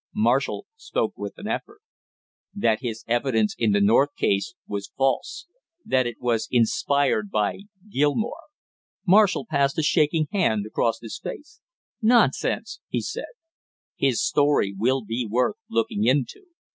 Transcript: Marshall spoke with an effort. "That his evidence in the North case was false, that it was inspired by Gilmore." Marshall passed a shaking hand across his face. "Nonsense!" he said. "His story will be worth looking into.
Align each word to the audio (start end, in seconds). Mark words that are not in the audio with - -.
Marshall 0.15 0.65
spoke 0.77 1.13
with 1.15 1.37
an 1.37 1.47
effort. 1.47 1.79
"That 2.55 2.79
his 2.81 3.03
evidence 3.07 3.55
in 3.55 3.71
the 3.71 3.79
North 3.79 4.15
case 4.17 4.55
was 4.67 4.89
false, 4.97 5.45
that 5.85 6.07
it 6.07 6.19
was 6.19 6.47
inspired 6.49 7.29
by 7.29 7.59
Gilmore." 7.87 8.49
Marshall 9.05 9.45
passed 9.45 9.77
a 9.77 9.83
shaking 9.83 10.25
hand 10.31 10.65
across 10.65 11.01
his 11.01 11.19
face. 11.19 11.61
"Nonsense!" 12.01 12.79
he 12.87 12.99
said. 13.01 13.29
"His 13.95 14.19
story 14.25 14.73
will 14.75 15.05
be 15.05 15.27
worth 15.29 15.57
looking 15.69 16.05
into. 16.05 16.45